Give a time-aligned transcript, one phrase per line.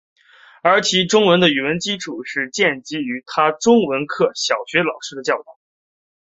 [0.63, 5.59] 而其中文的语文基础是建基于他中文科小学老师的教导。